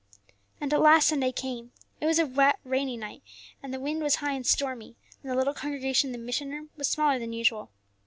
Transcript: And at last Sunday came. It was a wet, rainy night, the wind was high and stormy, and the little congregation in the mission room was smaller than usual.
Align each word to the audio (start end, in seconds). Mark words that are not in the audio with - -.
And 0.59 0.73
at 0.73 0.81
last 0.81 1.09
Sunday 1.09 1.31
came. 1.31 1.73
It 1.99 2.07
was 2.07 2.17
a 2.17 2.25
wet, 2.25 2.57
rainy 2.63 2.97
night, 2.97 3.21
the 3.63 3.79
wind 3.79 4.01
was 4.01 4.15
high 4.15 4.33
and 4.33 4.47
stormy, 4.47 4.95
and 5.21 5.31
the 5.31 5.35
little 5.35 5.53
congregation 5.53 6.07
in 6.07 6.11
the 6.13 6.17
mission 6.17 6.49
room 6.49 6.71
was 6.75 6.87
smaller 6.87 7.19
than 7.19 7.33
usual. 7.33 7.69